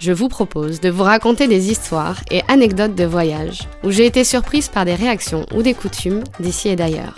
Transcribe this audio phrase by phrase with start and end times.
[0.00, 4.24] Je vous propose de vous raconter des histoires et anecdotes de voyage où j'ai été
[4.24, 7.14] surprise par des réactions ou des coutumes d'ici et d'ailleurs.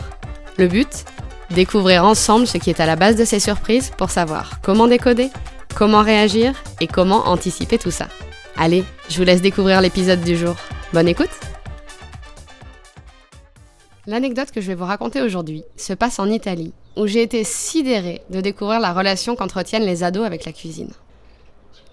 [0.59, 1.05] Le but?
[1.51, 5.31] Découvrir ensemble ce qui est à la base de ces surprises pour savoir comment décoder,
[5.75, 8.09] comment réagir et comment anticiper tout ça.
[8.57, 10.57] Allez, je vous laisse découvrir l'épisode du jour.
[10.93, 11.31] Bonne écoute
[14.07, 18.23] L'anecdote que je vais vous raconter aujourd'hui se passe en Italie, où j'ai été sidérée
[18.31, 20.93] de découvrir la relation qu'entretiennent les ados avec la cuisine.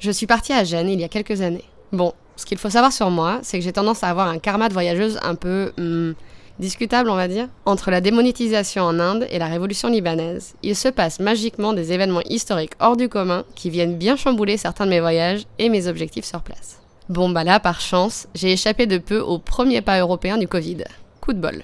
[0.04, 1.64] Je suis partie à Gênes il y a quelques années.
[1.94, 4.68] Bon, ce qu'il faut savoir sur moi, c'est que j'ai tendance à avoir un karma
[4.68, 6.12] de voyageuse un peu hmm,
[6.60, 7.48] discutable, on va dire.
[7.66, 12.20] Entre la démonétisation en Inde et la révolution libanaise, il se passe magiquement des événements
[12.26, 16.26] historiques hors du commun qui viennent bien chambouler certains de mes voyages et mes objectifs
[16.26, 16.82] sur place.
[17.08, 20.84] Bon bah là, par chance, j'ai échappé de peu au premier pas européen du Covid.
[21.22, 21.64] Coup de bol.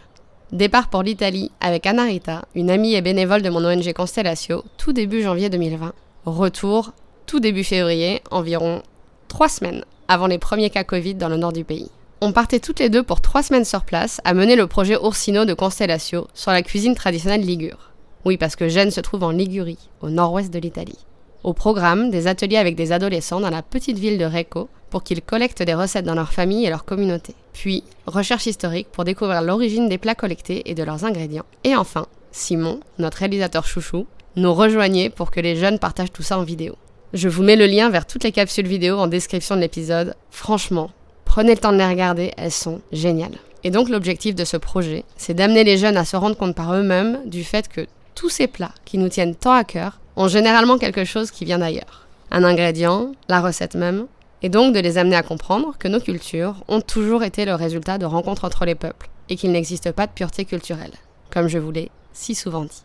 [0.53, 5.23] Départ pour l'Italie avec Anarita, une amie et bénévole de mon ONG Constellatio, tout début
[5.23, 5.91] janvier 2020.
[6.25, 6.93] Retour
[7.29, 8.81] tout début février, environ
[9.27, 11.91] trois semaines avant les premiers cas Covid dans le nord du pays.
[12.21, 15.45] On partait toutes les deux pour trois semaines sur place à mener le projet Ursino
[15.45, 17.91] de Constellatio sur la cuisine traditionnelle ligure.
[18.25, 20.97] Oui, parce que Gênes se trouve en Ligurie, au nord-ouest de l'Italie.
[21.43, 25.21] Au programme, des ateliers avec des adolescents dans la petite ville de Recco pour qu'ils
[25.21, 27.35] collectent des recettes dans leur famille et leur communauté.
[27.53, 31.45] Puis, recherche historique pour découvrir l'origine des plats collectés et de leurs ingrédients.
[31.63, 36.39] Et enfin, Simon, notre réalisateur chouchou, nous rejoignait pour que les jeunes partagent tout ça
[36.39, 36.75] en vidéo.
[37.11, 40.15] Je vous mets le lien vers toutes les capsules vidéo en description de l'épisode.
[40.29, 40.91] Franchement,
[41.25, 43.39] prenez le temps de les regarder, elles sont géniales.
[43.63, 46.71] Et donc l'objectif de ce projet, c'est d'amener les jeunes à se rendre compte par
[46.75, 50.77] eux-mêmes du fait que tous ces plats qui nous tiennent tant à cœur ont généralement
[50.77, 52.05] quelque chose qui vient d'ailleurs.
[52.29, 54.05] Un ingrédient, la recette même,
[54.43, 57.97] et donc de les amener à comprendre que nos cultures ont toujours été le résultat
[57.97, 60.93] de rencontres entre les peuples, et qu'il n'existe pas de pureté culturelle,
[61.31, 62.83] comme je vous l'ai si souvent dit.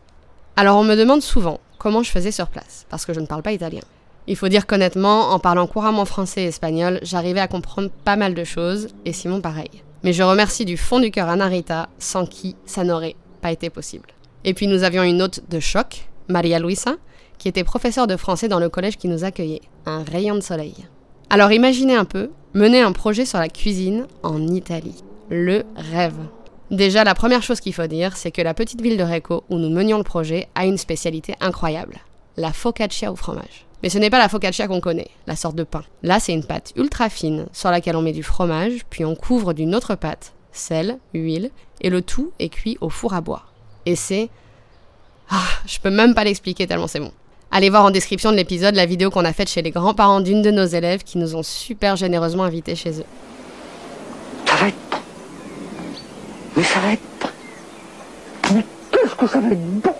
[0.56, 3.42] Alors on me demande souvent comment je faisais sur place, parce que je ne parle
[3.42, 3.82] pas italien.
[4.26, 8.34] Il faut dire qu'honnêtement, en parlant couramment français et espagnol, j'arrivais à comprendre pas mal
[8.34, 9.70] de choses, et Simon pareil.
[10.02, 14.08] Mais je remercie du fond du cœur Anarita, sans qui ça n'aurait pas été possible.
[14.44, 16.94] Et puis nous avions une hôte de choc, Maria Luisa,
[17.38, 19.62] qui était professeure de français dans le collège qui nous accueillait.
[19.86, 20.74] Un rayon de soleil.
[21.28, 25.02] Alors imaginez un peu, mener un projet sur la cuisine en Italie.
[25.28, 26.16] Le rêve.
[26.70, 29.58] Déjà, la première chose qu'il faut dire, c'est que la petite ville de Recco, où
[29.58, 31.98] nous menions le projet, a une spécialité incroyable.
[32.36, 33.66] La focaccia au fromage.
[33.84, 35.84] Mais ce n'est pas la focaccia qu'on connaît, la sorte de pain.
[36.02, 39.52] Là, c'est une pâte ultra fine sur laquelle on met du fromage, puis on couvre
[39.52, 41.50] d'une autre pâte, sel, huile,
[41.82, 43.42] et le tout est cuit au four à bois.
[43.84, 44.30] Et c'est...
[45.28, 47.12] Ah, je peux même pas l'expliquer tellement c'est bon.
[47.50, 50.40] Allez voir en description de l'épisode la vidéo qu'on a faite chez les grands-parents d'une
[50.40, 53.06] de nos élèves qui nous ont super généreusement invités chez eux.
[54.46, 55.02] Ça va être.
[56.56, 57.32] Mais ça va être.
[58.50, 59.94] Mais qu'est-ce que ça va être bon?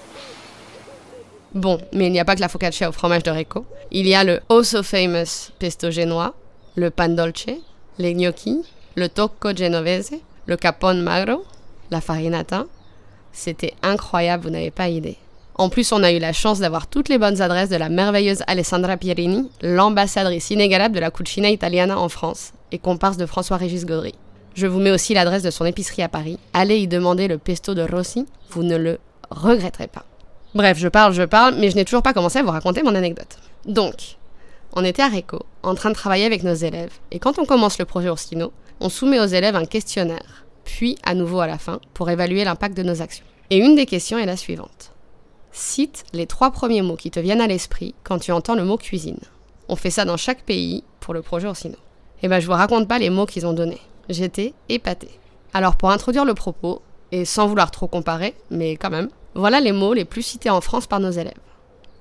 [1.54, 3.65] Bon, mais il n'y a pas que la focaccia au fromage de Recco.
[3.92, 6.34] Il y a le oh so famous pesto génois,
[6.75, 7.47] le pan dolce,
[7.98, 8.62] les gnocchi,
[8.97, 10.14] le tocco genovese,
[10.47, 11.44] le capone magro,
[11.93, 12.66] la farinata.
[13.32, 15.16] C'était incroyable, vous n'avez pas idée.
[15.54, 18.43] En plus, on a eu la chance d'avoir toutes les bonnes adresses de la merveilleuse
[18.48, 24.14] Alessandra Pierini, l'ambassadrice inégalable de la cucina italiana en France et comparse de François-Régis Gaudry.
[24.54, 26.41] Je vous mets aussi l'adresse de son épicerie à Paris.
[26.53, 28.98] Allez y demander le pesto de Rossi, vous ne le
[29.31, 30.04] regretterez pas.
[30.54, 32.94] Bref, je parle, je parle, mais je n'ai toujours pas commencé à vous raconter mon
[32.94, 33.38] anecdote.
[33.66, 34.16] Donc,
[34.72, 37.78] on était à Reco, en train de travailler avec nos élèves, et quand on commence
[37.78, 41.81] le projet Orsino, on soumet aux élèves un questionnaire, puis à nouveau à la fin,
[41.93, 43.25] pour évaluer l'impact de nos actions.
[43.50, 44.93] Et une des questions est la suivante.
[45.50, 48.76] Cite les trois premiers mots qui te viennent à l'esprit quand tu entends le mot
[48.76, 49.19] cuisine.
[49.69, 51.76] On fait ça dans chaque pays pour le projet Orsino.
[52.22, 53.81] Et ben je vous raconte pas les mots qu'ils ont donnés.
[54.09, 55.20] J'étais épatée.
[55.53, 56.82] Alors pour introduire le propos,
[57.12, 60.60] et sans vouloir trop comparer, mais quand même, voilà les mots les plus cités en
[60.60, 61.34] France par nos élèves.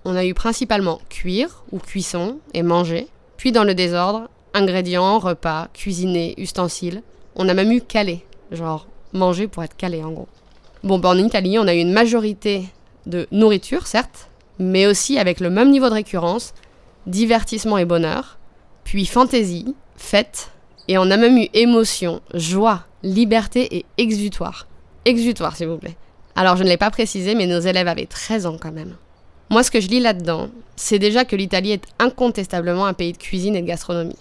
[0.06, 3.08] On a eu principalement cuire ou cuisson et manger,
[3.38, 7.02] puis dans le désordre, ingrédients, repas, cuisiner, ustensiles.
[7.36, 10.28] On a même eu caler, genre manger pour être calé en gros.
[10.84, 12.66] Bon, ben en Italie, on a eu une majorité
[13.06, 14.30] de nourriture, certes,
[14.60, 16.54] mais aussi avec le même niveau de récurrence,
[17.08, 18.38] divertissement et bonheur,
[18.84, 20.52] puis fantaisie, fête,
[20.88, 24.68] et on a même eu émotion, joie, liberté et exutoire.
[25.06, 25.98] Exutoire, s'il vous plaît.
[26.36, 28.96] Alors je ne l'ai pas précisé, mais nos élèves avaient 13 ans quand même.
[29.50, 33.18] Moi, ce que je lis là-dedans, c'est déjà que l'Italie est incontestablement un pays de
[33.18, 34.16] cuisine et de gastronomie.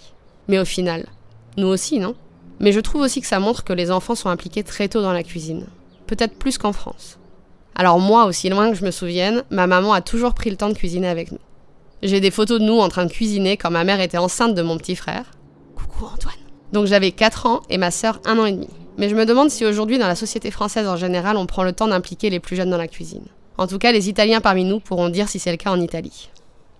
[0.49, 1.06] Mais au final,
[1.56, 2.14] nous aussi, non?
[2.61, 5.12] Mais je trouve aussi que ça montre que les enfants sont impliqués très tôt dans
[5.12, 5.67] la cuisine.
[6.12, 7.19] peut-être plus qu'en France.
[7.75, 10.69] Alors moi, aussi loin que je me souvienne, ma maman a toujours pris le temps
[10.69, 11.38] de cuisiner avec nous.
[12.03, 14.61] J'ai des photos de nous en train de cuisiner quand ma mère était enceinte de
[14.61, 15.31] mon petit frère.
[15.75, 16.35] Coucou Antoine.
[16.73, 18.69] Donc j'avais 4 ans et ma sœur 1 an et demi.
[18.99, 21.73] Mais je me demande si aujourd'hui, dans la société française en général, on prend le
[21.73, 23.25] temps d'impliquer les plus jeunes dans la cuisine.
[23.59, 26.31] En tout cas, les Italiens parmi nous pourront dire si c'est le cas en Italie.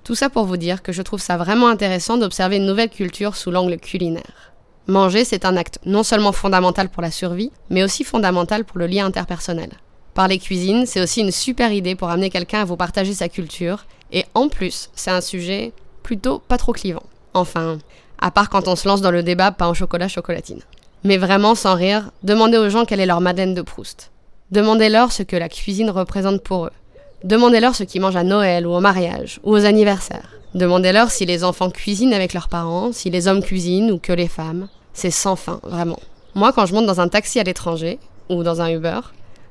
[0.05, 3.37] Tout ça pour vous dire que je trouve ça vraiment intéressant d'observer une nouvelle culture
[3.37, 4.53] sous l'angle culinaire.
[4.89, 8.89] Manger, c'est un acte non seulement fondamental pour la survie, mais aussi fondamental pour le
[8.89, 9.71] lien interpersonnel.
[10.15, 13.87] Parler cuisine, c'est aussi une super idée pour amener quelqu'un à vous partager sa culture,
[14.11, 15.73] et en plus, c'est un sujet
[16.03, 17.05] plutôt pas trop clivant.
[17.33, 17.79] Enfin,
[18.19, 20.61] à part quand on se lance dans le débat pain au chocolat chocolatine.
[21.05, 24.11] Mais vraiment, sans rire, demandez aux gens quelle est leur Madeleine de Proust.
[24.51, 26.73] Demandez-leur ce que la cuisine représente pour eux.
[27.25, 30.35] Demandez-leur ce qu'ils mangent à Noël ou au mariage ou aux anniversaires.
[30.55, 34.29] Demandez-leur si les enfants cuisinent avec leurs parents, si les hommes cuisinent ou que les
[34.29, 34.69] femmes.
[34.93, 35.99] C'est sans fin, vraiment.
[36.35, 39.01] Moi, quand je monte dans un taxi à l'étranger ou dans un Uber,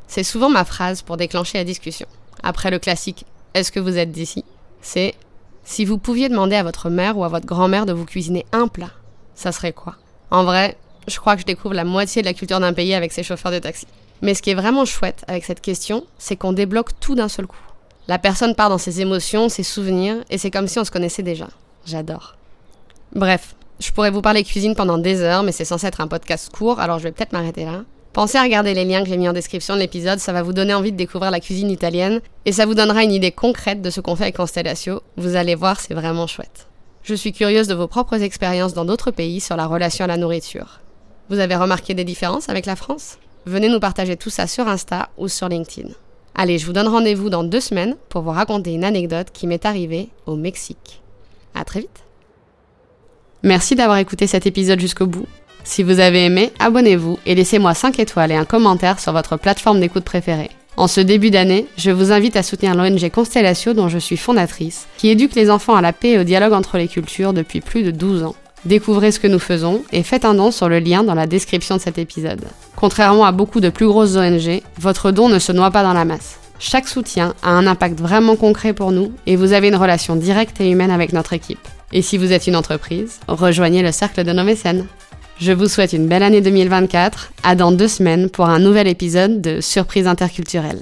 [0.08, 2.08] c'est souvent ma phrase pour déclencher la discussion.
[2.44, 4.46] Après le classique Est-ce que vous êtes d'ici?
[4.82, 5.16] C'est
[5.64, 8.68] Si vous pouviez demander à votre mère ou à votre grand-mère de vous cuisiner un
[8.68, 8.92] plat,
[9.36, 9.96] ça serait quoi?
[10.30, 10.78] En vrai,
[11.08, 13.52] je crois que je découvre la moitié de la culture d'un pays avec ces chauffeurs
[13.52, 13.88] de taxi.
[14.22, 17.48] Mais ce qui est vraiment chouette avec cette question, c'est qu'on débloque tout d'un seul
[17.48, 17.58] coup.
[18.08, 21.24] La personne part dans ses émotions, ses souvenirs, et c'est comme si on se connaissait
[21.24, 21.48] déjà.
[21.86, 22.36] J'adore.
[23.16, 26.52] Bref, je pourrais vous parler cuisine pendant des heures, mais c'est censé être un podcast
[26.52, 27.84] court, alors je vais peut-être m'arrêter là.
[28.14, 30.52] Pensez à regarder les liens que j'ai mis en description de l'épisode, ça va vous
[30.52, 33.90] donner envie de découvrir la cuisine italienne, et ça vous donnera une idée concrète de
[33.90, 35.02] ce qu'on fait avec Constellatio.
[35.16, 36.68] Vous allez voir, c'est vraiment chouette.
[37.04, 40.18] Je suis curieuse de vos propres expériences dans d'autres pays sur la relation à la
[40.18, 40.81] nourriture.
[41.32, 43.18] Vous avez remarqué des différences avec la France?
[43.46, 45.88] Venez nous partager tout ça sur Insta ou sur LinkedIn.
[46.36, 49.66] Allez, je vous donne rendez-vous dans deux semaines pour vous raconter une anecdote qui m'est
[49.66, 51.02] arrivée au Mexique.
[51.56, 52.04] À très vite.
[53.44, 55.26] Merci d'avoir écouté cet épisode jusqu'au bout.
[55.64, 59.80] Si vous avez aimé, abonnez-vous et laissez-moi 5 étoiles et un commentaire sur votre plateforme
[59.80, 60.52] d'écoute préférée.
[60.76, 64.86] En ce début d'année, je vous invite à soutenir l'ONG Constellatio dont je suis fondatrice,
[64.98, 67.84] qui éduque les enfants à la paix et au dialogue entre les cultures depuis plus
[67.84, 68.36] de 12 ans.
[68.66, 71.78] Découvrez ce que nous faisons et faites un don sur le lien dans la description
[71.78, 72.46] de cet épisode.
[72.76, 76.06] Contrairement à beaucoup de plus grosses ONG, votre don ne se noie pas dans la
[76.06, 76.38] masse.
[76.60, 80.62] Chaque soutien a un impact vraiment concret pour nous et vous avez une relation directe
[80.62, 81.68] et humaine avec notre équipe.
[81.92, 84.86] Et si vous êtes une entreprise, rejoignez le cercle de nos mécènes.
[85.40, 89.42] Je vous souhaite une belle année 2024, à dans deux semaines pour un nouvel épisode
[89.42, 90.82] de Surprise interculturelle.